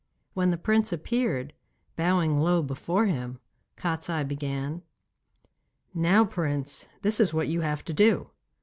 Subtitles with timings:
[0.33, 1.53] When the prince appeared,
[1.95, 3.37] bowing low before him,
[3.77, 4.81] Kostiei began:
[5.93, 8.31] 'Now, Prince, this is what you have to do.